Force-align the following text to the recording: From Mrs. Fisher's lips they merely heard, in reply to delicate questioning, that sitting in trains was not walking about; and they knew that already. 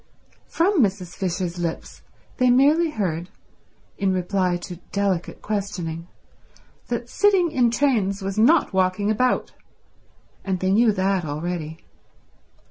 From 0.47 0.81
Mrs. 0.81 1.13
Fisher's 1.15 1.59
lips 1.59 2.01
they 2.37 2.49
merely 2.49 2.89
heard, 2.89 3.29
in 3.99 4.11
reply 4.15 4.57
to 4.57 4.77
delicate 4.91 5.43
questioning, 5.43 6.07
that 6.87 7.07
sitting 7.07 7.51
in 7.51 7.69
trains 7.69 8.23
was 8.23 8.35
not 8.39 8.73
walking 8.73 9.11
about; 9.11 9.51
and 10.43 10.59
they 10.59 10.71
knew 10.71 10.91
that 10.91 11.23
already. 11.23 11.85